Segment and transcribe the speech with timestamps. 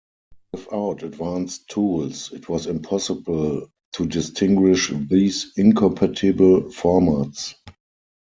[0.53, 7.53] Without advanced tools, it was impossible to distinguish these incompatible formats.